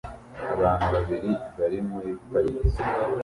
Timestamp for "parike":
2.29-2.81